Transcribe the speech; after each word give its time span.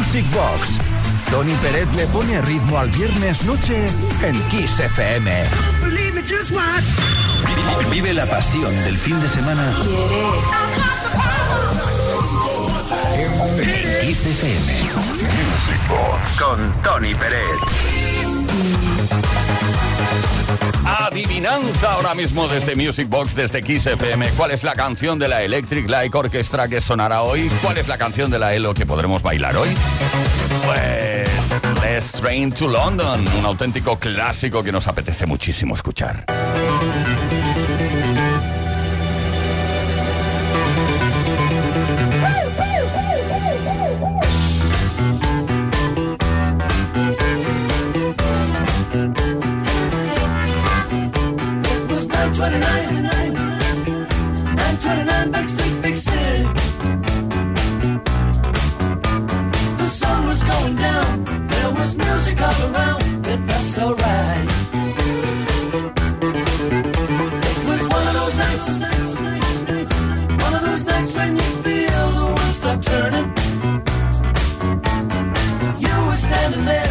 Music 0.00 0.24
Box. 0.32 0.78
Tony 1.30 1.52
Peret 1.56 1.94
le 1.94 2.06
pone 2.06 2.40
ritmo 2.40 2.78
al 2.78 2.88
viernes 2.88 3.42
noche 3.44 3.84
en 4.22 4.48
Kiss 4.48 4.80
FM. 4.80 5.30
Vive 7.90 8.14
la 8.14 8.24
pasión 8.24 8.74
del 8.82 8.96
fin 8.96 9.20
de 9.20 9.28
semana. 9.28 9.62
En 13.12 14.06
Kiss 14.06 14.24
FM. 14.24 14.72
Music 14.88 15.80
Box 15.86 16.40
con 16.40 16.72
Tony 16.82 17.14
Peret. 17.14 17.58
Adivinanza 20.84 21.92
ahora 21.92 22.14
mismo 22.14 22.48
desde 22.48 22.76
Music 22.76 23.08
Box, 23.08 23.34
desde 23.34 23.62
Kiss 23.62 23.86
FM. 23.86 24.28
¿Cuál 24.36 24.50
es 24.52 24.64
la 24.64 24.74
canción 24.74 25.18
de 25.18 25.28
la 25.28 25.42
Electric 25.42 25.88
Light 25.88 26.14
Orchestra 26.14 26.68
que 26.68 26.80
sonará 26.80 27.22
hoy? 27.22 27.50
¿Cuál 27.62 27.78
es 27.78 27.88
la 27.88 27.98
canción 27.98 28.30
de 28.30 28.38
la 28.38 28.54
ELO 28.54 28.74
que 28.74 28.86
podremos 28.86 29.22
bailar 29.22 29.56
hoy? 29.56 29.70
Pues 30.64 31.30
Let's 31.82 32.12
Train 32.12 32.52
to 32.52 32.68
London, 32.68 33.24
un 33.38 33.44
auténtico 33.44 33.98
clásico 33.98 34.62
que 34.62 34.72
nos 34.72 34.86
apetece 34.86 35.26
muchísimo 35.26 35.74
escuchar. 35.74 36.24
turning. 72.90 73.26
You 75.78 75.94
were 76.06 76.16
standing 76.16 76.64
there. 76.64 76.89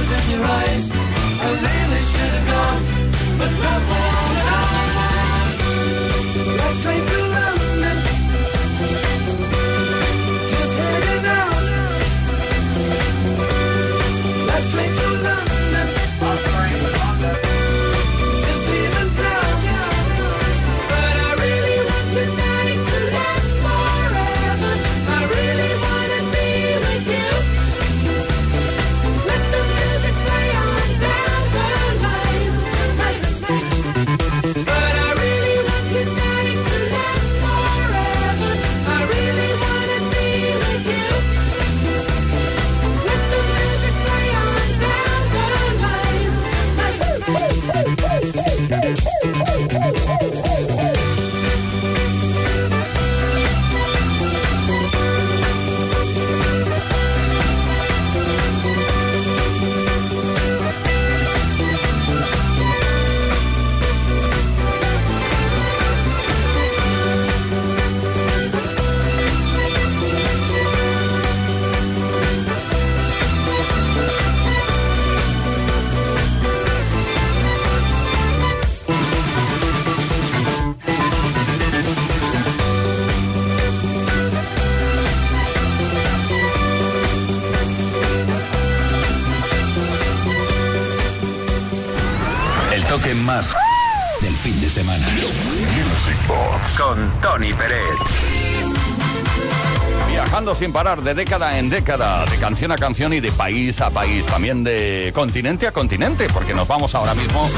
holes 0.00 0.10
in 0.10 0.30
your 0.30 0.44
eyes. 0.44 0.90
I 0.92 1.50
really 1.66 2.02
should 2.02 2.32
have 2.36 2.46
gone, 2.46 2.82
but 3.38 3.50
love 3.64 4.09
toque 92.90 93.14
más 93.14 93.54
del 94.20 94.36
fin 94.36 94.60
de 94.60 94.68
semana. 94.68 95.06
Music 95.06 96.26
Box 96.26 96.76
con 96.76 97.20
Tony 97.20 97.54
Pérez. 97.54 97.84
Viajando 100.08 100.56
sin 100.56 100.72
parar 100.72 101.00
de 101.00 101.14
década 101.14 101.56
en 101.60 101.70
década, 101.70 102.26
de 102.26 102.36
canción 102.38 102.72
a 102.72 102.76
canción 102.76 103.12
y 103.12 103.20
de 103.20 103.30
país 103.30 103.80
a 103.80 103.90
país, 103.90 104.26
también 104.26 104.64
de 104.64 105.12
continente 105.14 105.68
a 105.68 105.72
continente, 105.72 106.26
porque 106.34 106.52
nos 106.52 106.66
vamos 106.66 106.96
ahora 106.96 107.14
mismo 107.14 107.48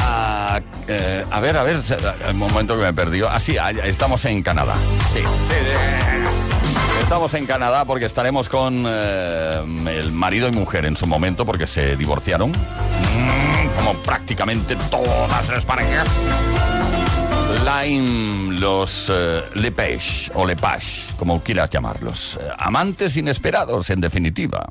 a, 0.00 0.60
eh, 0.88 1.24
a 1.30 1.38
ver, 1.38 1.56
a 1.56 1.62
ver, 1.62 1.80
el 2.28 2.34
momento 2.34 2.76
que 2.76 2.82
me 2.82 2.92
perdió. 2.92 3.30
Ah, 3.30 3.38
sí, 3.38 3.56
estamos 3.84 4.24
en 4.24 4.42
Canadá. 4.42 4.74
Sí, 5.14 5.20
Estamos 7.00 7.32
en 7.34 7.46
Canadá 7.46 7.84
porque 7.84 8.06
estaremos 8.06 8.48
con 8.48 8.84
eh, 8.88 9.62
el 9.86 10.10
marido 10.10 10.48
y 10.48 10.50
mujer 10.50 10.84
en 10.84 10.96
su 10.96 11.06
momento 11.06 11.46
porque 11.46 11.68
se 11.68 11.96
divorciaron. 11.96 12.50
Como 13.78 13.94
prácticamente 14.02 14.76
todas 14.90 15.48
las 15.48 15.64
parejas. 15.64 16.06
Lime, 17.64 18.58
los 18.58 19.10
Lepage 19.54 20.30
o 20.34 20.44
Lepage, 20.44 21.14
como 21.16 21.40
quieras 21.40 21.70
llamarlos. 21.70 22.38
amantes 22.58 23.16
inesperados, 23.16 23.90
en 23.90 24.00
definitiva. 24.00 24.68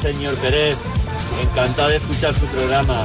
Señor 0.00 0.34
Pérez. 0.36 0.76
Encantado 1.42 1.88
de 1.88 1.96
escuchar 1.96 2.34
su 2.34 2.46
programa. 2.46 3.04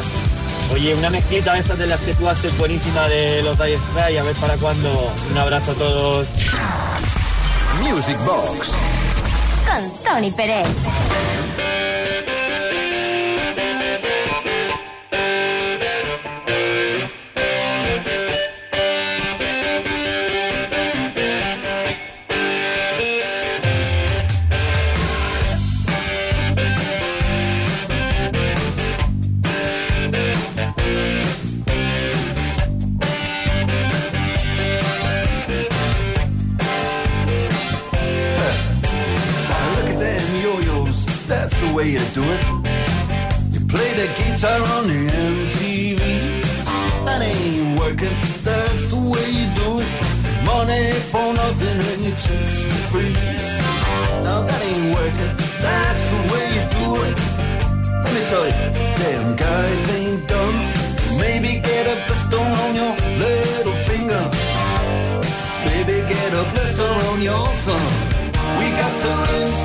Oye, 0.73 0.93
una 0.95 1.09
mezquita 1.09 1.53
de 1.53 1.59
esas 1.59 1.77
de 1.77 1.87
las 1.87 1.99
que 2.01 2.13
tú 2.15 2.27
haces 2.27 2.55
buenísima 2.57 3.07
de 3.07 3.41
los 3.43 3.57
Dire 3.57 3.77
Strike, 3.77 4.19
a 4.19 4.23
ver 4.23 4.35
para 4.35 4.57
cuándo. 4.57 5.13
Un 5.31 5.37
abrazo 5.37 5.71
a 5.71 5.75
todos. 5.75 6.27
Music 7.81 8.17
Box. 8.25 8.71
Con 9.65 10.03
Tony 10.03 10.31
Pérez. 10.31 10.67
Way 41.75 41.95
to 41.95 42.13
do 42.13 42.23
it. 42.23 42.43
You 43.53 43.59
play 43.67 43.91
the 43.93 44.07
guitar 44.17 44.59
on 44.75 44.87
the 44.87 45.01
MTV. 45.29 45.99
That 47.05 47.21
ain't 47.21 47.79
working, 47.79 48.17
that's 48.43 48.89
the 48.89 48.97
way 48.97 49.27
you 49.37 49.45
do 49.53 49.69
it. 49.83 49.89
Money 50.43 50.91
for 51.11 51.33
nothing 51.33 51.77
and 51.91 52.01
your 52.01 52.17
chicks 52.17 52.63
for 52.63 52.81
free. 52.89 53.13
Now 54.23 54.41
that 54.41 54.61
ain't 54.63 54.95
working, 54.95 55.33
that's 55.61 56.03
the 56.13 56.21
way 56.31 56.45
you 56.57 56.65
do 56.81 56.89
it. 57.07 57.15
Let 58.03 58.11
me 58.15 58.21
tell 58.31 58.45
you, 58.45 58.57
damn 59.01 59.35
guys 59.35 59.81
ain't 59.99 60.27
dumb. 60.27 60.55
Maybe 61.19 61.59
get 61.61 61.85
a 61.93 61.95
blister 62.07 62.41
on 62.41 62.71
your 62.73 62.93
little 63.21 63.77
finger. 63.89 64.23
Maybe 65.67 65.95
get 66.09 66.31
a 66.33 66.43
blister 66.53 66.89
on 67.09 67.21
your 67.21 67.47
thumb. 67.65 68.15
We 68.57 68.65
got 68.81 68.93
to 69.03 69.11
install 69.41 69.64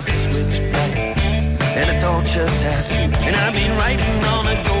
torture 2.31 2.47
tattoo. 2.59 3.23
And 3.25 3.35
I've 3.35 3.53
been 3.53 3.71
writing 3.77 4.23
on 4.25 4.47
a 4.47 4.63
ghost 4.63 4.80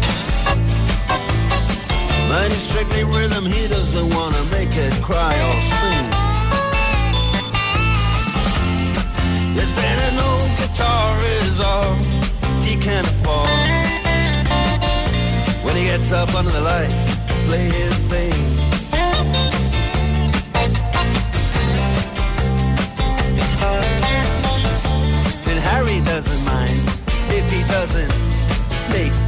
Mine 2.31 2.51
is 2.53 2.63
strictly 2.63 3.03
rhythm, 3.03 3.45
he 3.45 3.67
doesn't 3.67 4.09
wanna 4.15 4.41
make 4.51 4.73
it 4.73 4.93
cry 5.03 5.35
or 5.47 5.61
sing. 5.79 6.07
Then 9.81 9.99
an 10.09 10.17
old 10.29 10.51
guitar 10.57 11.19
is 11.41 11.59
all 11.59 11.93
he 12.67 12.77
can 12.77 13.03
afford. 13.03 13.49
When 15.65 15.75
he 15.75 15.83
gets 15.83 16.13
up 16.13 16.33
under 16.33 16.51
the 16.51 16.61
lights 16.61 17.03
play 17.47 17.65
his 17.79 17.95
thing. 18.11 18.39
And 25.49 25.59
Harry 25.69 25.99
doesn't 26.11 26.45
mind 26.45 26.79
if 27.37 27.45
he 27.51 27.61
doesn't 27.75 28.13
make. 28.89 29.20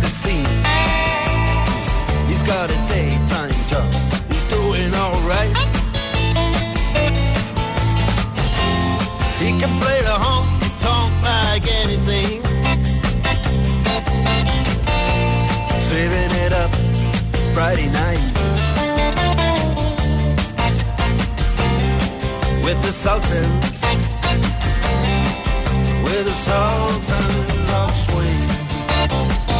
Got 2.46 2.70
a 2.70 2.76
daytime 2.88 3.52
job, 3.68 3.94
he's 4.30 4.44
doing 4.50 4.94
alright. 4.94 5.56
He 9.40 9.50
can 9.60 9.72
play 9.82 10.00
the 10.02 10.18
honky 10.24 10.70
tonk 10.80 11.12
like 11.24 11.66
anything. 11.84 12.44
Saving 15.80 16.32
it 16.46 16.54
up 16.54 16.72
Friday 17.54 17.90
night. 17.90 18.24
With 22.64 22.82
the 22.84 22.92
Sultans. 22.92 23.82
With 26.04 26.26
the 26.26 26.34
Sultans 26.34 27.70
of 27.72 27.96
Swing. 27.96 29.53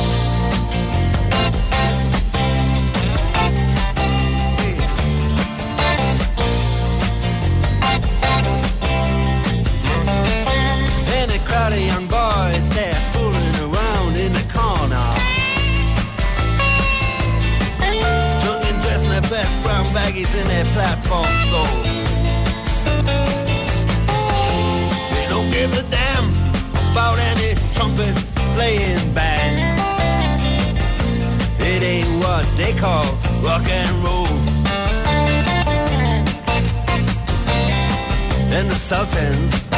sultans. 38.84 39.73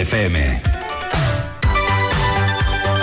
FM. 0.00 0.62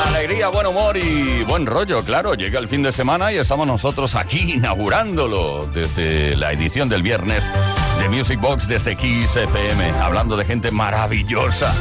Alegría, 0.08 0.48
buen 0.48 0.66
humor 0.66 0.98
y 0.98 1.44
buen 1.44 1.68
rollo, 1.68 2.04
claro. 2.04 2.34
Llega 2.34 2.58
el 2.58 2.68
fin 2.68 2.82
de 2.82 2.92
semana 2.92 3.32
y 3.32 3.38
estamos 3.38 3.68
nosotros 3.68 4.16
aquí 4.16 4.54
inaugurándolo 4.56 5.70
desde 5.72 6.36
la 6.36 6.52
edición 6.52 6.90
del 6.90 7.04
viernes 7.04 7.52
de 8.00 8.10
Music 8.10 8.40
Box 8.42 8.68
desde 8.68 8.96
Kiss 8.96 9.36
FM, 9.36 9.92
hablando 10.02 10.36
de 10.38 10.46
gente 10.46 10.72
maravillosa 10.72 11.72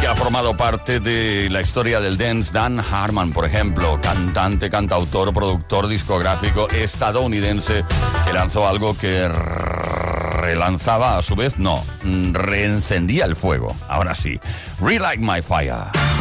que 0.00 0.06
ha 0.06 0.14
formado 0.14 0.56
parte 0.56 1.00
de 1.00 1.48
la 1.50 1.60
historia 1.60 2.00
del 2.00 2.16
dance, 2.16 2.52
Dan 2.52 2.78
Harmon, 2.78 3.32
por 3.32 3.46
ejemplo, 3.46 3.98
cantante, 4.02 4.70
cantautor, 4.70 5.32
productor 5.32 5.88
discográfico 5.88 6.68
estadounidense, 6.68 7.84
que 8.26 8.32
lanzó 8.32 8.68
algo 8.68 8.96
que 8.96 9.28
relanzaba 10.44 11.16
a 11.16 11.22
su 11.22 11.34
vez, 11.34 11.58
no, 11.58 11.82
mm, 12.02 12.34
reencendía 12.34 13.24
el 13.24 13.34
fuego. 13.34 13.74
Ahora 13.88 14.14
sí, 14.14 14.38
Relight 14.80 15.20
My 15.20 15.40
Fire. 15.42 16.13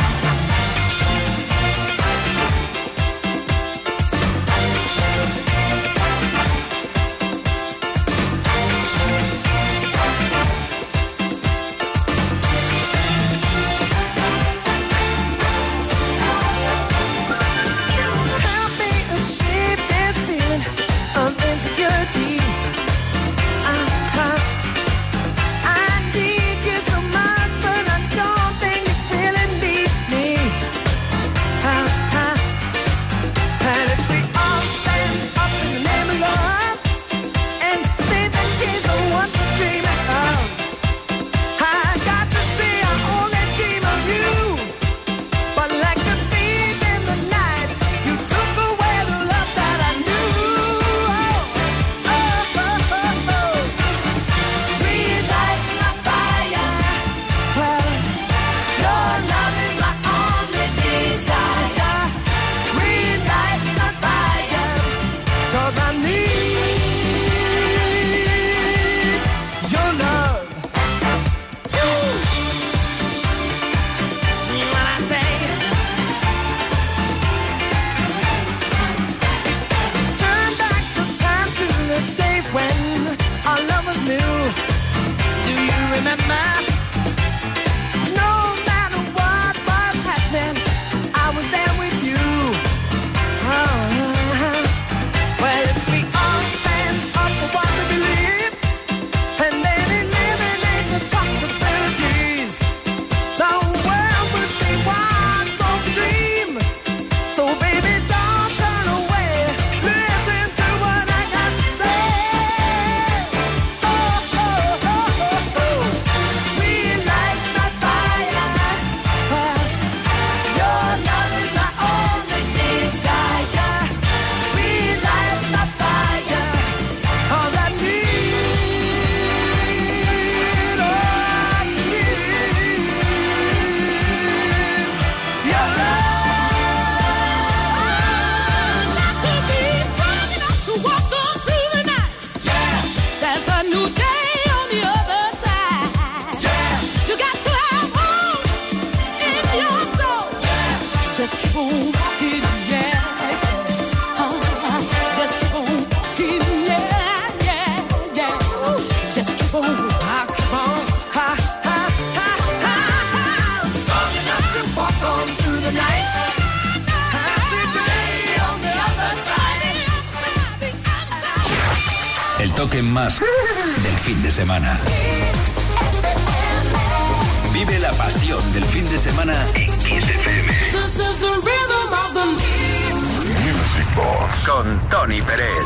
con 184.46 184.90
Tony 184.90 185.22
Pérez. 185.22 185.64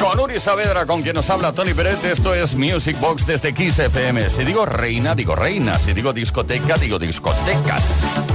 Con 0.00 0.20
Uri 0.20 0.40
Saavedra, 0.40 0.86
con 0.86 1.02
quien 1.02 1.14
nos 1.14 1.28
habla 1.30 1.52
Tony 1.52 1.74
Pérez, 1.74 2.04
esto 2.04 2.34
es 2.34 2.54
Music 2.54 2.98
Box 3.00 3.26
desde 3.26 3.54
Kiss 3.54 3.80
Si 4.28 4.44
digo 4.44 4.66
reina, 4.66 5.14
digo 5.14 5.34
reina. 5.34 5.78
Si 5.78 5.92
digo 5.92 6.12
discoteca, 6.12 6.76
digo 6.76 6.98
discoteca. 6.98 7.76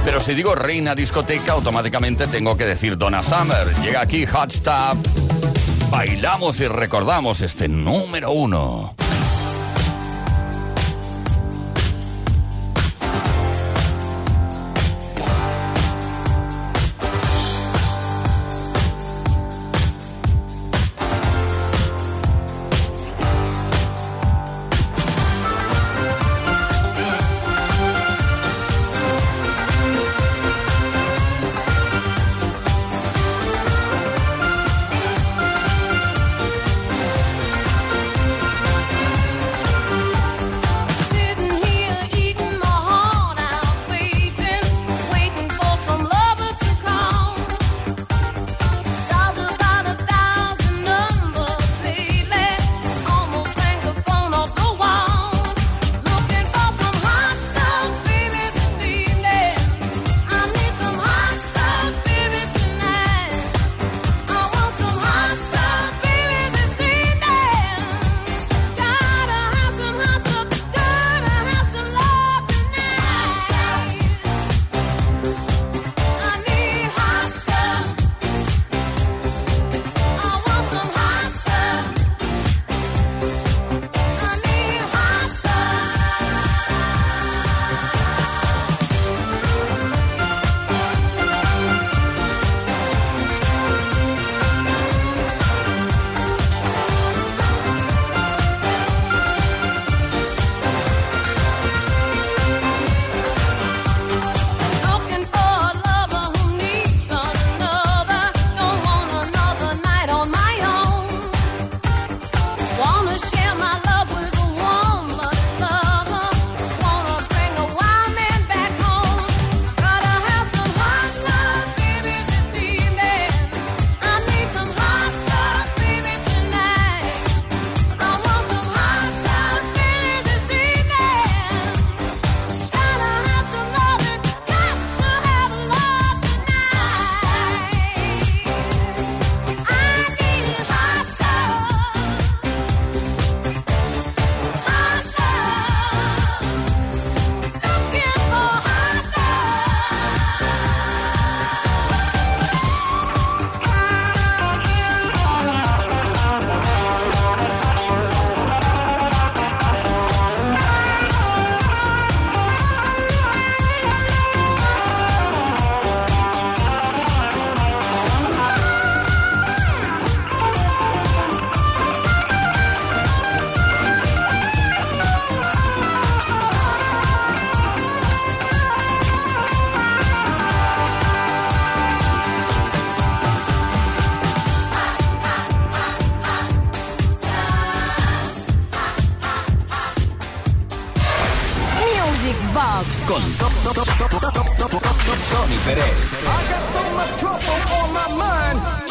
Pero 0.04 0.20
si 0.20 0.34
digo 0.34 0.54
reina 0.54 0.94
discoteca, 0.94 1.52
automáticamente 1.52 2.26
tengo 2.26 2.56
que 2.56 2.66
decir 2.66 2.96
Donna 2.98 3.22
Summer. 3.22 3.66
Llega 3.82 4.00
aquí 4.00 4.26
Hot 4.26 4.50
Stuff. 4.50 4.96
Bailamos 5.90 6.58
y 6.60 6.68
recordamos 6.68 7.40
este 7.42 7.68
número 7.68 8.30
uno. 8.30 8.94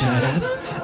Shut 0.01 0.23
up 0.23 0.50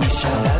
Misha 0.00 0.57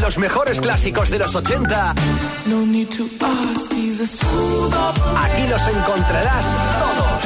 Los 0.00 0.18
mejores 0.18 0.60
clásicos 0.60 1.10
de 1.10 1.18
los 1.18 1.34
80, 1.34 1.94
No 2.46 2.66
need 2.66 2.88
to 2.90 3.04
ask, 3.24 3.72
he's 3.72 4.00
a 4.00 4.06
smooth 4.06 4.56
aquí 5.36 5.46
los 5.48 5.66
encontrarás 5.68 6.44
todos. 6.78 7.24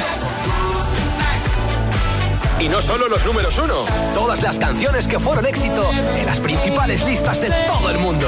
Y 2.59 2.69
no 2.69 2.81
solo 2.81 3.07
los 3.07 3.25
números 3.25 3.57
uno, 3.57 3.73
todas 4.13 4.41
las 4.41 4.57
canciones 4.59 5.07
que 5.07 5.19
fueron 5.19 5.45
éxito 5.45 5.89
en 5.91 6.25
las 6.25 6.39
principales 6.39 7.03
listas 7.05 7.41
de 7.41 7.49
todo 7.65 7.89
el 7.89 7.97
mundo. 7.97 8.27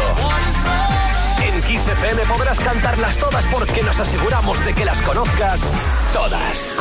En 1.41 1.61
Kiss 1.61 1.87
FM 1.87 2.23
podrás 2.23 2.59
cantarlas 2.59 3.17
todas 3.17 3.45
porque 3.47 3.83
nos 3.83 3.99
aseguramos 3.99 4.63
de 4.65 4.73
que 4.73 4.85
las 4.85 5.01
conozcas 5.01 5.61
todas. 6.13 6.79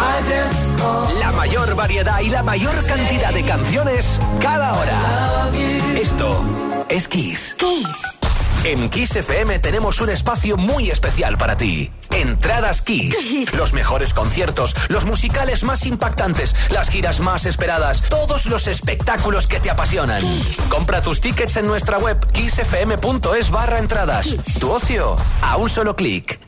La 1.19 1.33
mayor 1.33 1.75
variedad 1.75 2.21
y 2.21 2.31
la 2.31 2.43
mayor 2.43 2.75
cantidad 2.87 3.33
de 3.35 3.45
canciones 3.45 4.19
cada 4.41 4.73
hora. 4.75 5.51
Esto 5.95 6.72
es 6.89 7.09
Kiss. 7.09 7.57
Kiss. 7.59 8.19
En 8.65 8.89
Kiss 8.89 9.17
FM 9.17 9.59
tenemos 9.59 10.01
un 10.01 10.11
espacio 10.11 10.57
muy 10.57 10.91
especial 10.91 11.37
para 11.37 11.57
ti. 11.57 11.91
Entradas 12.11 12.83
Kiss. 12.83 13.17
Kiss. 13.17 13.55
Los 13.55 13.73
mejores 13.73 14.15
conciertos, 14.15 14.75
los 14.89 15.05
musicales 15.05 15.65
más 15.65 15.85
impactantes, 15.87 16.55
las 16.71 16.89
giras 16.89 17.21
más 17.21 17.47
esperadas, 17.47 18.03
todos 18.09 18.47
los 18.47 18.67
espectáculos 18.67 19.47
que 19.47 19.61
te 19.61 19.71
apasionan. 19.71 20.21
Kiss. 20.21 20.61
Compra 20.69 21.03
tus 21.03 21.21
tickets 21.21 21.57
en 21.57 21.67
nuestra 21.67 21.99
web 21.99 22.19
kissfm.es 22.33 23.51
barra 23.51 23.79
entradas. 23.79 24.27
Kiss. 24.27 24.59
Tu 24.61 24.71
ocio 24.71 25.17
a 25.43 25.57
un 25.57 25.69
solo 25.69 25.97
clic. 25.97 26.39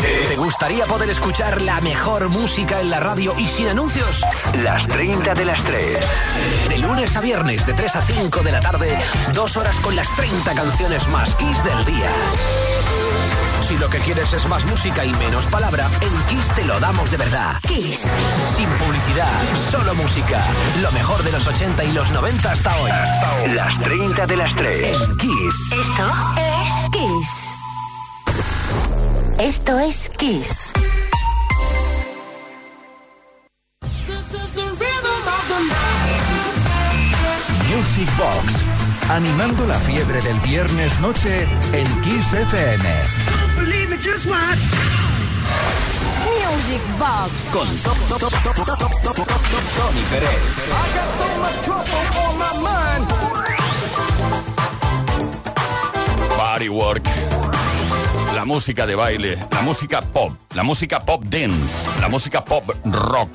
¿Te 0.00 0.36
gustaría 0.36 0.84
poder 0.86 1.08
escuchar 1.08 1.62
la 1.62 1.80
mejor 1.80 2.28
música 2.28 2.80
en 2.80 2.90
la 2.90 3.00
radio 3.00 3.34
y 3.38 3.46
sin 3.46 3.68
anuncios? 3.68 4.22
Las 4.62 4.86
30 4.86 5.34
de 5.34 5.44
las 5.44 5.62
3. 5.64 5.98
De 6.68 6.78
lunes 6.78 7.16
a 7.16 7.20
viernes, 7.20 7.64
de 7.66 7.72
3 7.72 7.96
a 7.96 8.02
5 8.02 8.42
de 8.42 8.52
la 8.52 8.60
tarde, 8.60 8.98
dos 9.32 9.56
horas 9.56 9.80
con 9.80 9.96
las 9.96 10.14
30 10.14 10.54
canciones 10.54 11.08
más 11.08 11.34
Kiss 11.36 11.64
del 11.64 11.84
día. 11.86 12.10
Si 13.62 13.76
lo 13.78 13.88
que 13.88 13.98
quieres 13.98 14.32
es 14.32 14.46
más 14.46 14.64
música 14.66 15.04
y 15.04 15.12
menos 15.14 15.46
palabra, 15.46 15.88
en 16.00 16.22
Kiss 16.28 16.52
te 16.54 16.64
lo 16.64 16.78
damos 16.78 17.10
de 17.10 17.16
verdad. 17.16 17.58
Kiss. 17.66 18.06
Sin 18.54 18.68
publicidad, 18.76 19.32
solo 19.70 19.94
música. 19.94 20.44
Lo 20.82 20.92
mejor 20.92 21.22
de 21.22 21.32
los 21.32 21.46
80 21.46 21.84
y 21.84 21.92
los 21.92 22.10
90 22.10 22.52
hasta 22.52 22.76
hoy. 22.80 22.90
Las 23.54 23.78
30 23.80 24.26
de 24.26 24.36
las 24.36 24.54
3. 24.54 25.00
En 25.02 25.16
Kiss. 25.16 25.72
Esto 25.72 26.12
es 26.36 26.90
Kiss. 26.92 27.65
Esto 29.38 29.78
es 29.78 30.08
Kiss. 30.16 30.72
Music 37.68 38.08
Box. 38.16 38.64
Animando 39.10 39.66
la 39.66 39.74
fiebre 39.74 40.22
del 40.22 40.40
viernes 40.40 40.98
noche 41.00 41.46
en 41.74 42.00
Kiss 42.00 42.32
FM. 42.32 42.88
Believe 43.58 43.88
me, 43.88 43.96
just 43.96 44.24
watch. 44.24 44.58
Music 46.24 46.80
Box. 46.98 47.50
Con 47.52 47.68
Tony 49.76 50.00
Pérez. 50.10 50.66
Body 56.38 56.68
Work. 56.70 57.45
La 58.36 58.44
música 58.44 58.86
de 58.86 58.94
baile, 58.94 59.38
la 59.50 59.62
música 59.62 60.02
pop, 60.02 60.30
la 60.54 60.62
música 60.62 61.00
pop 61.00 61.24
dance, 61.24 61.88
la 62.02 62.10
música 62.10 62.44
pop 62.44 62.70
rock, 62.84 63.30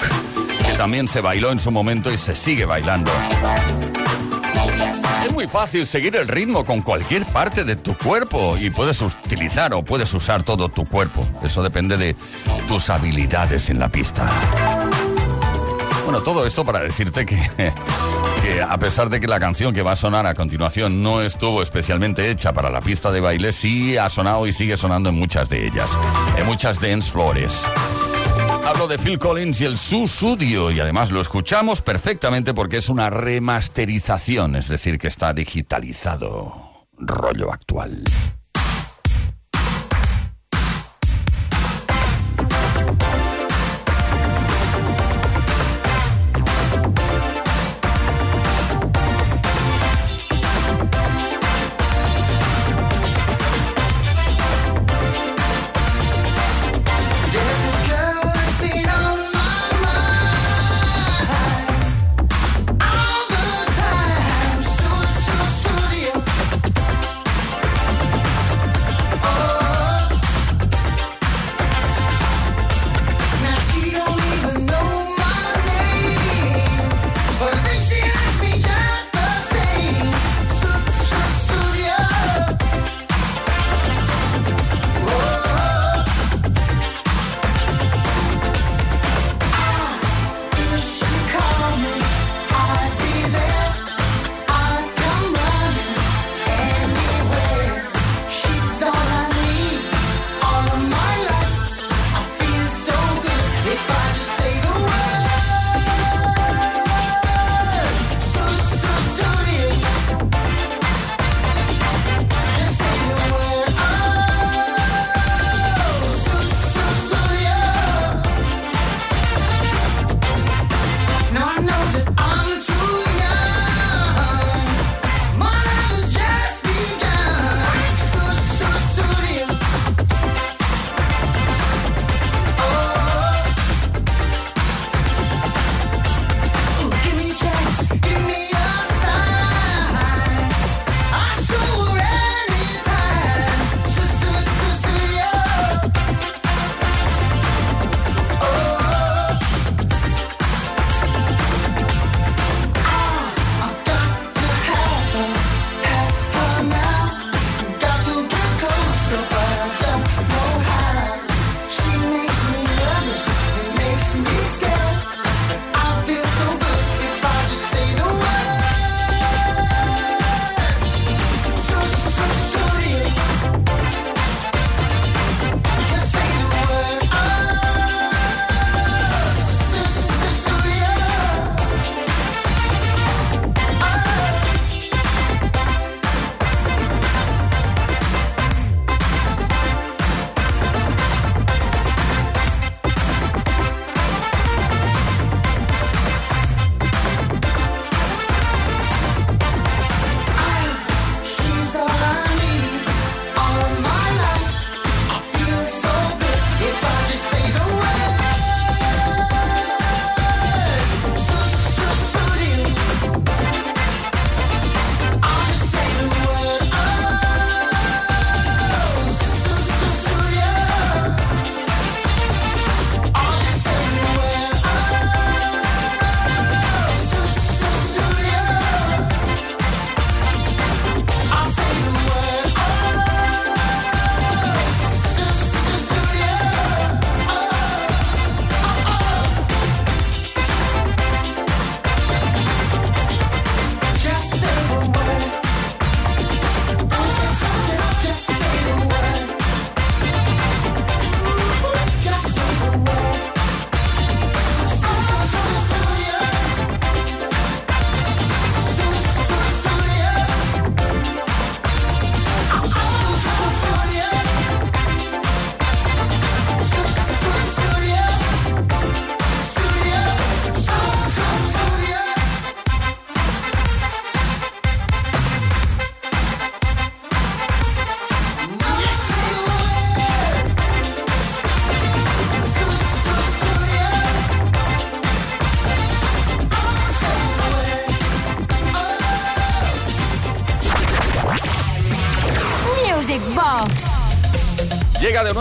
que 0.63 0.73
también 0.77 1.07
se 1.07 1.21
bailó 1.21 1.51
en 1.51 1.57
su 1.57 1.71
momento 1.71 2.13
y 2.13 2.19
se 2.19 2.35
sigue 2.35 2.65
bailando. 2.65 3.11
Es 5.25 5.33
muy 5.33 5.47
fácil 5.47 5.87
seguir 5.87 6.15
el 6.15 6.27
ritmo 6.27 6.63
con 6.65 6.83
cualquier 6.83 7.25
parte 7.25 7.63
de 7.63 7.77
tu 7.77 7.97
cuerpo 7.97 8.57
y 8.57 8.69
puedes 8.69 9.01
utilizar 9.01 9.73
o 9.73 9.83
puedes 9.83 10.13
usar 10.13 10.43
todo 10.43 10.69
tu 10.69 10.85
cuerpo. 10.85 11.27
Eso 11.41 11.63
depende 11.63 11.97
de 11.97 12.15
tus 12.67 12.91
habilidades 12.91 13.71
en 13.71 13.79
la 13.79 13.89
pista. 13.89 14.29
Bueno, 16.03 16.21
todo 16.21 16.45
esto 16.45 16.63
para 16.63 16.79
decirte 16.81 17.25
que, 17.25 17.73
que 18.41 18.62
a 18.62 18.77
pesar 18.77 19.10
de 19.10 19.19
que 19.19 19.27
la 19.27 19.39
canción 19.39 19.73
que 19.73 19.82
va 19.82 19.93
a 19.93 19.95
sonar 19.95 20.25
a 20.25 20.34
continuación 20.34 21.04
no 21.04 21.21
estuvo 21.21 21.62
especialmente 21.62 22.30
hecha 22.30 22.54
para 22.54 22.69
la 22.69 22.82
pista 22.82 23.12
de 23.12 23.19
baile, 23.19 23.54
sí 23.54 23.97
ha 23.97 24.10
sonado 24.10 24.47
y 24.47 24.54
sigue 24.54 24.77
sonando 24.77 25.10
en 25.10 25.15
muchas 25.15 25.49
de 25.49 25.65
ellas, 25.67 25.89
en 26.38 26.45
muchas 26.45 26.82
dance 26.82 27.12
flores. 27.12 27.65
Hablo 28.65 28.88
de 28.88 28.97
Phil 28.97 29.19
Collins 29.19 29.62
y 29.62 29.65
el 29.65 29.77
Susudio 29.77 30.71
y 30.71 30.80
además 30.80 31.12
lo 31.12 31.21
escuchamos 31.21 31.82
perfectamente 31.82 32.54
porque 32.54 32.77
es 32.77 32.89
una 32.89 33.10
remasterización, 33.10 34.56
es 34.56 34.69
decir, 34.69 34.97
que 34.97 35.08
está 35.08 35.34
digitalizado, 35.34 36.88
rollo 36.97 37.51
actual. 37.51 38.04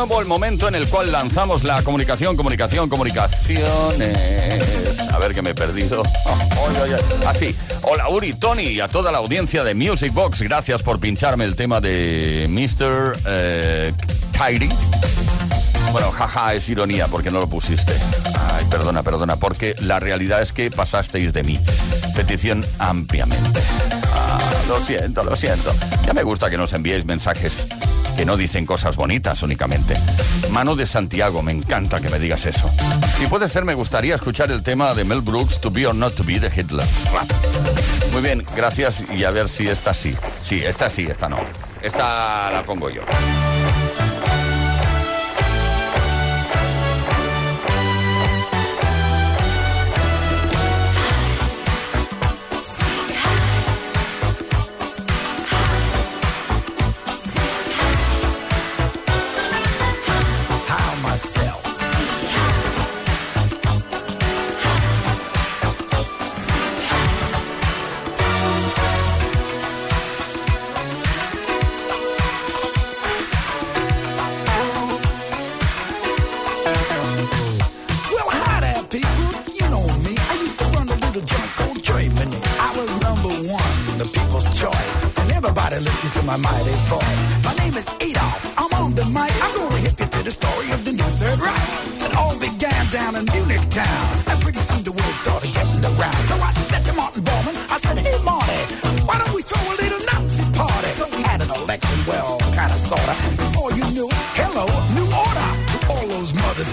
Nuevo 0.06 0.18
el 0.18 0.26
momento 0.26 0.66
en 0.66 0.74
el 0.74 0.88
cual 0.88 1.12
lanzamos 1.12 1.62
la 1.62 1.82
comunicación, 1.82 2.34
comunicación, 2.34 2.88
comunicaciones. 2.88 4.98
A 5.12 5.18
ver 5.18 5.34
que 5.34 5.42
me 5.42 5.50
he 5.50 5.54
perdido. 5.54 6.02
Así. 7.26 7.54
Hola 7.82 8.08
Uri, 8.08 8.32
Tony 8.32 8.62
y 8.62 8.80
a 8.80 8.88
toda 8.88 9.12
la 9.12 9.18
audiencia 9.18 9.62
de 9.62 9.74
Music 9.74 10.14
Box. 10.14 10.40
Gracias 10.40 10.82
por 10.82 11.00
pincharme 11.00 11.44
el 11.44 11.54
tema 11.54 11.82
de 11.82 12.46
Mr. 12.48 13.18
Eh, 13.26 13.92
Kyrie. 14.38 14.70
Bueno, 15.92 16.10
jaja, 16.12 16.54
es 16.54 16.66
ironía 16.70 17.06
porque 17.08 17.30
no 17.30 17.38
lo 17.38 17.50
pusiste. 17.50 17.92
Ay, 18.38 18.64
perdona, 18.70 19.02
perdona, 19.02 19.36
porque 19.36 19.74
la 19.80 20.00
realidad 20.00 20.40
es 20.40 20.54
que 20.54 20.70
pasasteis 20.70 21.34
de 21.34 21.42
mí. 21.42 21.60
Petición 22.16 22.64
ampliamente. 22.78 23.60
Ah, 24.14 24.38
lo 24.66 24.80
siento, 24.80 25.22
lo 25.24 25.36
siento. 25.36 25.74
Ya 26.06 26.14
me 26.14 26.22
gusta 26.22 26.48
que 26.48 26.56
nos 26.56 26.72
enviéis 26.72 27.04
mensajes 27.04 27.66
que 28.20 28.26
no 28.26 28.36
dicen 28.36 28.66
cosas 28.66 28.96
bonitas 28.96 29.42
únicamente. 29.42 29.96
Mano 30.50 30.76
de 30.76 30.86
Santiago, 30.86 31.42
me 31.42 31.52
encanta 31.52 32.02
que 32.02 32.10
me 32.10 32.18
digas 32.18 32.44
eso. 32.44 32.70
Y 33.18 33.26
puede 33.28 33.48
ser, 33.48 33.64
me 33.64 33.72
gustaría 33.72 34.14
escuchar 34.14 34.52
el 34.52 34.62
tema 34.62 34.92
de 34.92 35.04
Mel 35.04 35.22
Brooks, 35.22 35.58
To 35.62 35.70
Be 35.70 35.86
or 35.86 35.94
Not 35.94 36.16
To 36.16 36.24
Be, 36.24 36.38
de 36.38 36.48
Hitler. 36.54 36.86
Rap. 37.14 37.30
Muy 38.12 38.20
bien, 38.20 38.44
gracias 38.54 39.02
y 39.10 39.24
a 39.24 39.30
ver 39.30 39.48
si 39.48 39.68
esta 39.68 39.94
sí. 39.94 40.14
Sí, 40.42 40.62
esta 40.62 40.90
sí, 40.90 41.06
esta 41.10 41.30
no. 41.30 41.38
Esta 41.80 42.50
la 42.50 42.62
pongo 42.62 42.90
yo. 42.90 43.00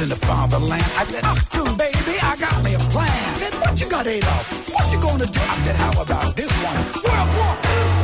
In 0.02 0.10
the 0.10 0.16
fatherland. 0.16 0.84
I 0.96 1.04
said, 1.06 1.24
Achtung, 1.24 1.78
baby, 1.78 2.20
I 2.22 2.36
got 2.38 2.64
me 2.64 2.76
a 2.76 2.80
plan. 2.94 3.36
Said, 3.36 3.54
what 3.62 3.80
you 3.80 3.90
got, 3.90 4.06
Adolf? 4.06 4.70
What 4.70 4.92
you 4.92 5.02
gonna 5.02 5.26
do? 5.26 5.40
I 5.40 5.58
said, 5.66 5.76
how 5.76 6.02
about 6.02 6.36
this 6.36 6.52
one? 6.64 7.04
World 7.04 7.38
War 7.38 7.97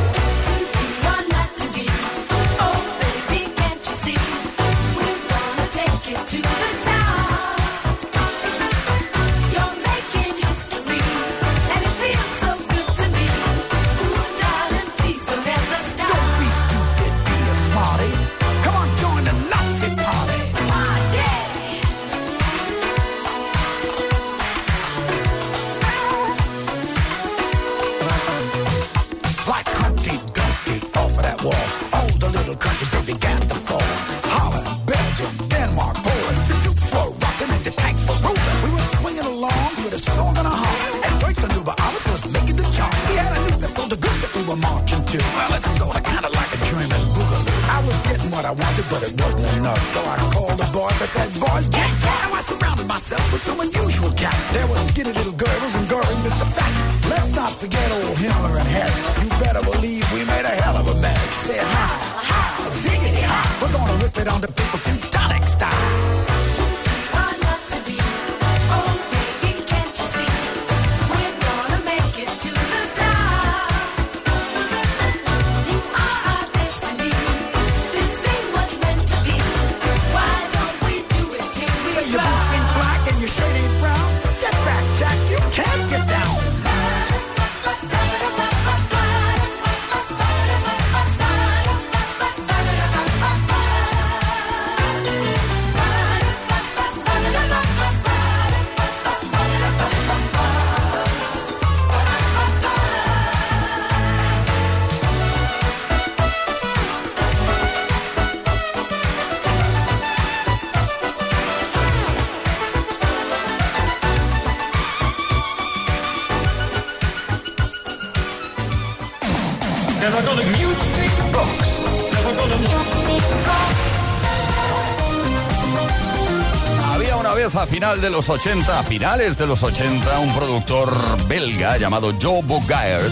final 127.84 128.00
de 128.00 128.10
los 128.12 128.30
80, 128.30 128.80
a 128.80 128.84
finales 128.84 129.38
de 129.38 129.46
los 129.46 129.62
80, 129.62 130.20
un 130.20 130.34
productor 130.34 130.90
belga 131.28 131.76
llamado 131.76 132.14
Joe 132.22 132.42
Bogaert, 132.42 133.12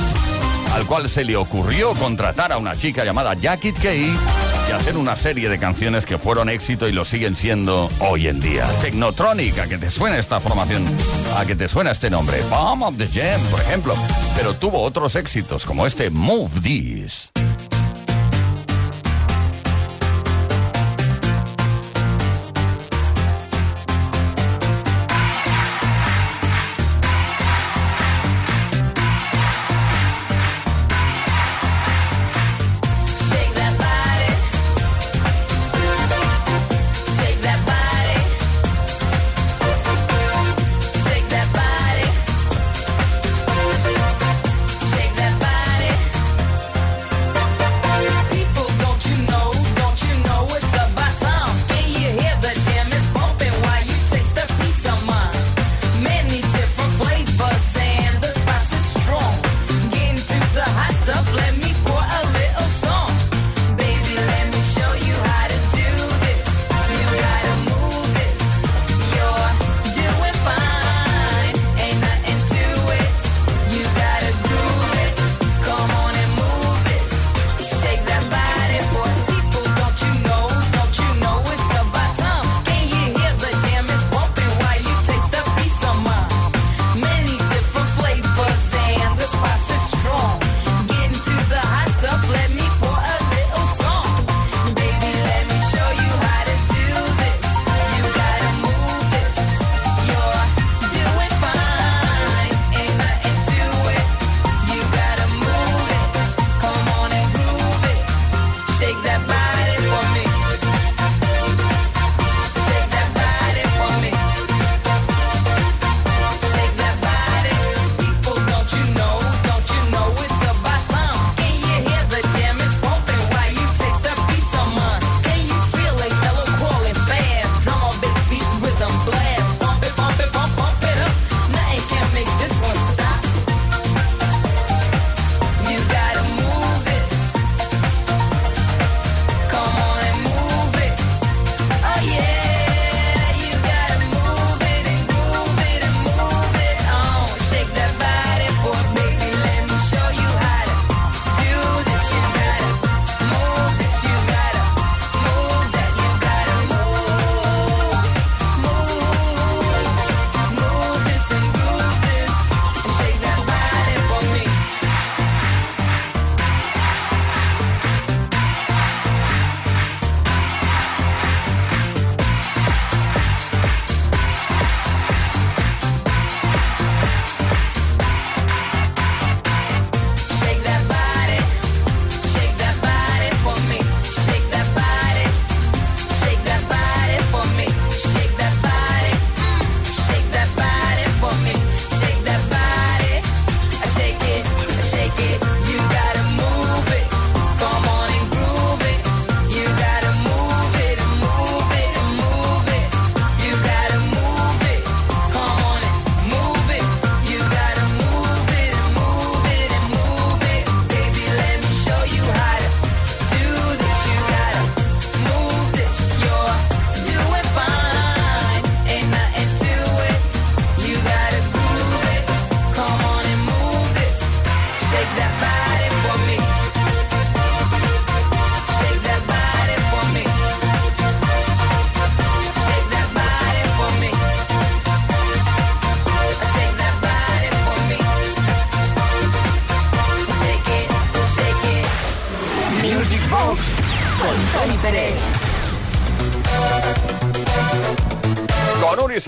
al 0.73 0.85
cual 0.85 1.09
se 1.09 1.25
le 1.25 1.35
ocurrió 1.35 1.93
contratar 1.95 2.53
a 2.53 2.57
una 2.57 2.73
chica 2.73 3.03
llamada 3.03 3.33
Jackie 3.33 3.73
Kay 3.73 4.09
y 4.69 4.71
hacer 4.71 4.95
una 4.95 5.17
serie 5.17 5.49
de 5.49 5.59
canciones 5.59 6.05
que 6.05 6.17
fueron 6.17 6.47
éxito 6.47 6.87
y 6.87 6.93
lo 6.93 7.03
siguen 7.03 7.35
siendo 7.35 7.89
hoy 7.99 8.29
en 8.29 8.39
día. 8.39 8.65
Technotronic, 8.81 9.59
a 9.59 9.67
que 9.67 9.77
te 9.77 9.91
suena 9.91 10.17
esta 10.17 10.39
formación, 10.39 10.85
a 11.37 11.45
que 11.45 11.57
te 11.57 11.67
suena 11.67 11.91
este 11.91 12.09
nombre. 12.09 12.41
Bomb 12.49 12.83
of 12.83 12.97
the 12.97 13.09
Jam, 13.09 13.41
por 13.51 13.59
ejemplo. 13.59 13.93
Pero 14.37 14.53
tuvo 14.53 14.83
otros 14.83 15.17
éxitos 15.17 15.65
como 15.65 15.85
este 15.85 16.09
Move 16.09 16.61
This. 16.63 17.20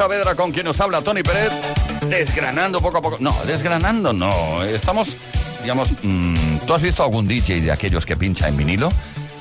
Saavedra, 0.03 0.35
con 0.35 0.51
quien 0.51 0.65
nos 0.65 0.81
habla 0.81 1.01
Tony 1.01 1.23
Pérez, 1.23 1.49
desgranando 2.09 2.81
poco 2.81 2.97
a 2.97 3.01
poco. 3.01 3.15
No, 3.21 3.33
desgranando 3.45 4.11
no. 4.11 4.61
Estamos, 4.65 5.15
digamos, 5.61 5.93
mm, 6.03 6.57
¿tú 6.67 6.73
has 6.73 6.81
visto 6.81 7.03
algún 7.03 7.25
DJ 7.25 7.61
de 7.61 7.71
aquellos 7.71 8.05
que 8.05 8.17
pincha 8.17 8.49
en 8.49 8.57
vinilo? 8.57 8.91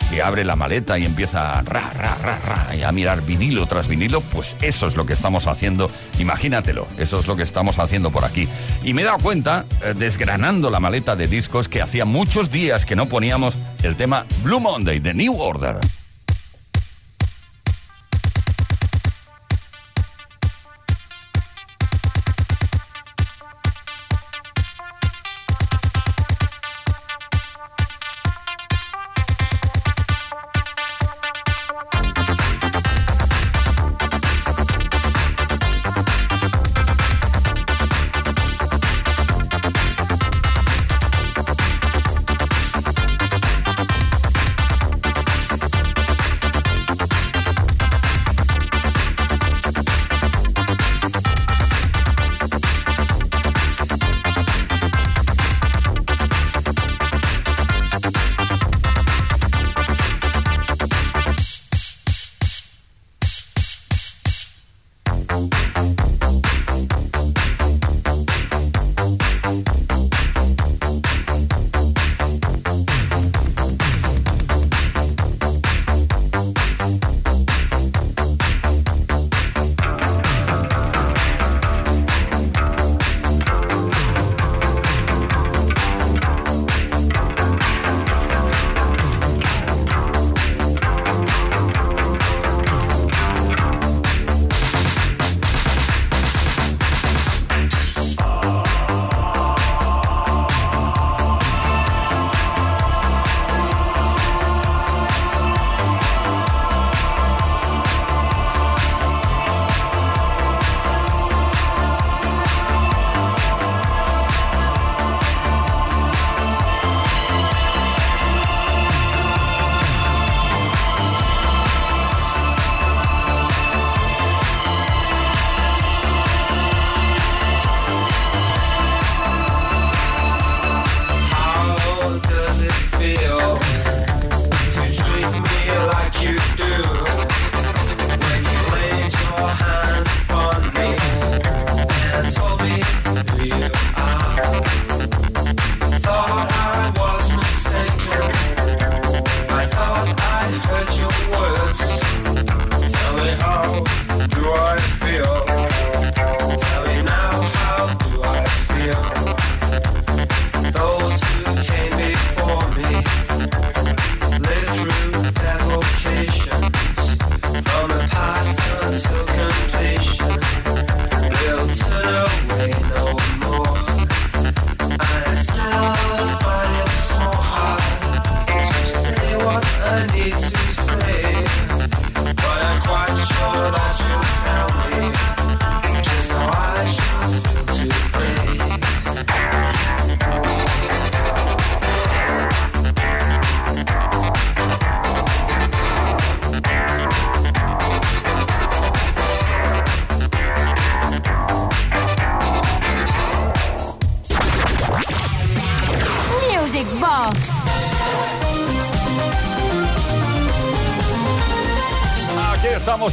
Que 0.09 0.23
abre 0.23 0.45
la 0.45 0.55
maleta 0.55 1.01
y 1.01 1.05
empieza 1.05 1.59
a 1.59 1.63
ra, 1.63 1.91
ra, 1.91 2.17
ra, 2.23 2.39
ra, 2.39 2.77
y 2.77 2.85
a 2.85 2.93
mirar 2.93 3.23
vinilo 3.23 3.67
tras 3.67 3.89
vinilo, 3.89 4.21
pues 4.21 4.55
eso 4.63 4.87
es 4.87 4.95
lo 4.95 5.05
que 5.05 5.15
estamos 5.15 5.49
haciendo. 5.49 5.91
Imagínatelo, 6.21 6.87
eso 6.97 7.19
es 7.19 7.27
lo 7.27 7.35
que 7.35 7.43
estamos 7.43 7.81
haciendo 7.81 8.13
por 8.13 8.25
aquí. 8.25 8.47
Y 8.85 8.95
me 8.95 9.03
he 9.03 9.05
dado 9.05 9.19
cuenta, 9.19 9.67
eh, 9.83 9.95
desgranando 9.97 10.71
la 10.71 10.79
maleta 10.79 11.17
de 11.17 11.27
discos, 11.27 11.67
que 11.67 11.83
hacía 11.83 12.05
muchos 12.05 12.53
días 12.53 12.87
que 12.87 12.95
no 12.95 13.07
poníamos 13.07 13.57
el 13.83 13.97
tema 13.97 14.27
Blue 14.45 14.61
Monday 14.61 15.01
de 15.01 15.13
New 15.13 15.41
Order. 15.41 15.81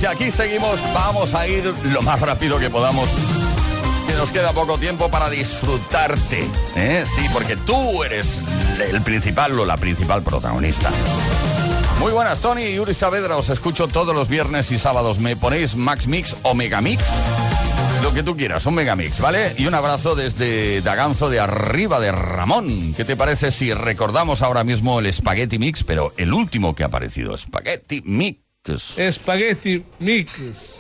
Aquí 0.09 0.31
seguimos. 0.31 0.79
Vamos 0.93 1.33
a 1.33 1.47
ir 1.47 1.73
lo 1.85 2.01
más 2.01 2.19
rápido 2.19 2.59
que 2.59 2.69
podamos. 2.69 3.09
Que 4.07 4.13
nos 4.13 4.29
queda 4.31 4.51
poco 4.53 4.77
tiempo 4.77 5.09
para 5.09 5.29
disfrutarte. 5.29 6.47
¿eh? 6.75 7.05
Sí, 7.05 7.25
porque 7.31 7.55
tú 7.55 8.03
eres 8.03 8.39
el 8.79 9.01
principal 9.01 9.57
o 9.59 9.65
la 9.65 9.77
principal 9.77 10.23
protagonista. 10.23 10.89
Muy 11.99 12.11
buenas, 12.11 12.39
Tony 12.39 12.63
y 12.63 12.75
Yuri 12.75 12.93
Saavedra. 12.93 13.37
Os 13.37 13.49
escucho 13.49 13.87
todos 13.87 14.15
los 14.15 14.29
viernes 14.29 14.71
y 14.71 14.79
sábados. 14.79 15.19
¿Me 15.19 15.35
ponéis 15.35 15.75
Max 15.75 16.07
Mix 16.07 16.35
o 16.43 16.53
Megamix? 16.53 17.03
Lo 18.01 18.13
que 18.13 18.23
tú 18.23 18.37
quieras, 18.37 18.65
un 18.65 18.75
Megamix, 18.75 19.19
¿vale? 19.19 19.53
Y 19.57 19.65
un 19.67 19.73
abrazo 19.73 20.15
desde 20.15 20.81
Daganzo 20.81 21.29
de 21.29 21.41
arriba 21.41 21.99
de 21.99 22.13
Ramón. 22.13 22.93
¿Qué 22.95 23.03
te 23.03 23.17
parece 23.17 23.51
si 23.51 23.73
recordamos 23.73 24.41
ahora 24.41 24.63
mismo 24.63 24.99
el 25.01 25.11
Spaghetti 25.11 25.59
Mix, 25.59 25.83
pero 25.83 26.13
el 26.15 26.33
último 26.33 26.73
que 26.73 26.83
ha 26.83 26.87
aparecido, 26.87 27.37
Spaghetti 27.37 28.01
Mix? 28.05 28.48
Spaghetti 28.77 29.83
mix. 29.99 30.31
Never 30.39 30.78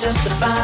just 0.00 0.26
a 0.26 0.30
fine 0.36 0.57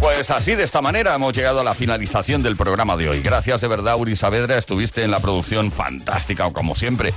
Pues 0.00 0.30
así, 0.30 0.54
de 0.54 0.64
esta 0.64 0.80
manera, 0.80 1.14
hemos 1.14 1.36
llegado 1.36 1.60
a 1.60 1.64
la 1.64 1.74
finalización 1.74 2.42
del 2.42 2.56
programa 2.56 2.96
de 2.96 3.10
hoy. 3.10 3.20
Gracias 3.20 3.60
de 3.60 3.68
verdad, 3.68 3.96
Uri 3.98 4.16
Saavedra. 4.16 4.56
Estuviste 4.56 5.04
en 5.04 5.10
la 5.10 5.20
producción 5.20 5.70
fantástica, 5.70 6.50
como 6.52 6.74
siempre. 6.74 7.12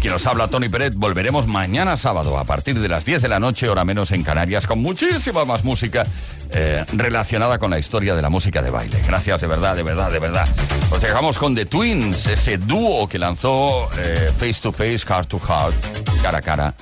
Quien 0.00 0.12
nos 0.12 0.26
habla, 0.26 0.48
Tony 0.48 0.68
Peret. 0.68 0.94
Volveremos 0.94 1.48
mañana 1.48 1.96
sábado, 1.96 2.38
a 2.38 2.44
partir 2.44 2.78
de 2.78 2.88
las 2.88 3.04
10 3.04 3.22
de 3.22 3.28
la 3.28 3.40
noche, 3.40 3.68
hora 3.68 3.84
menos 3.84 4.12
en 4.12 4.22
Canarias, 4.22 4.66
con 4.66 4.80
muchísima 4.80 5.44
más 5.44 5.64
música 5.64 6.04
eh, 6.52 6.84
relacionada 6.92 7.58
con 7.58 7.70
la 7.70 7.80
historia 7.80 8.14
de 8.14 8.22
la 8.22 8.30
música 8.30 8.62
de 8.62 8.70
baile. 8.70 9.00
Gracias 9.06 9.40
de 9.40 9.46
verdad, 9.48 9.74
de 9.74 9.82
verdad, 9.82 10.12
de 10.12 10.18
verdad. 10.20 10.48
Os 10.92 11.00
dejamos 11.00 11.36
con 11.36 11.54
The 11.56 11.66
Twins, 11.66 12.28
ese 12.28 12.58
dúo 12.58 13.08
que 13.08 13.18
lanzó 13.18 13.88
eh, 13.98 14.30
Face 14.38 14.60
to 14.62 14.70
Face, 14.72 15.00
Heart 15.06 15.28
to 15.28 15.38
Heart, 15.38 15.74
cara 16.22 16.38
a 16.38 16.42
cara, 16.42 16.74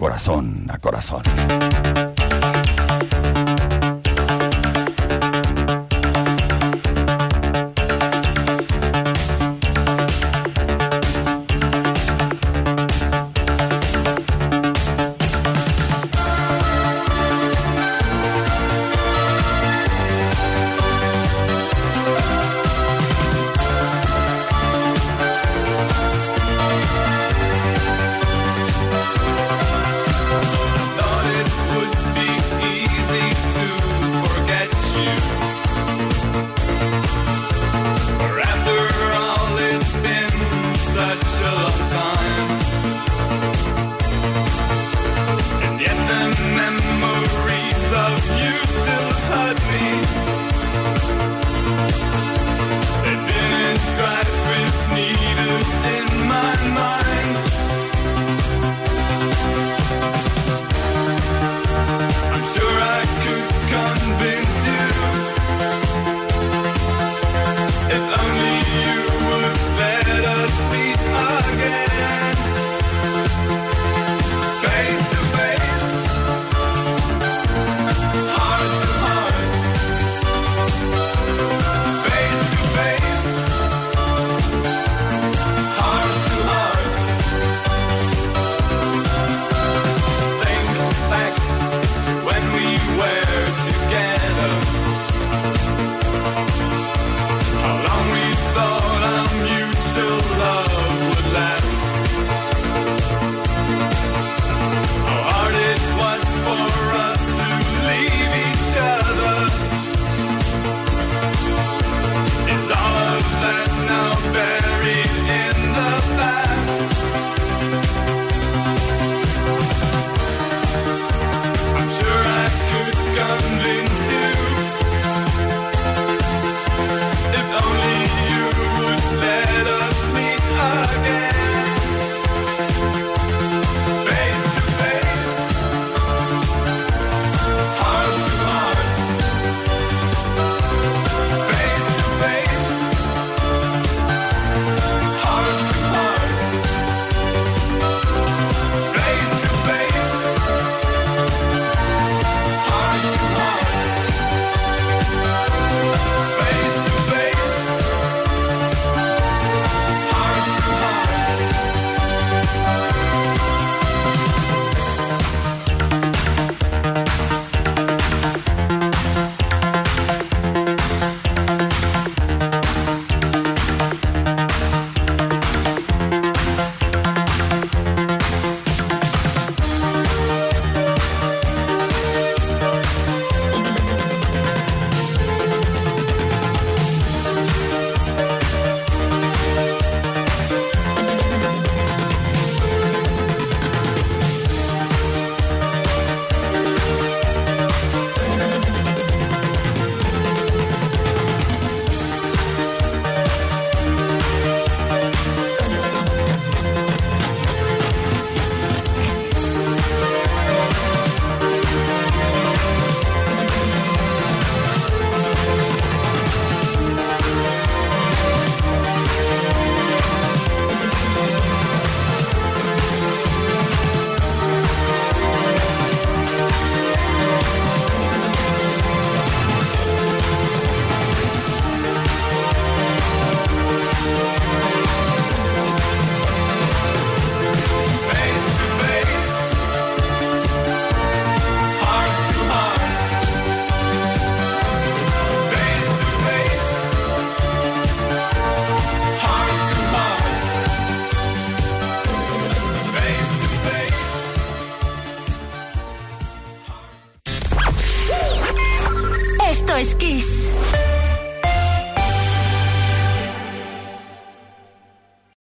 corazón 0.00 0.64
a 0.70 0.78
corazón. 0.78 1.22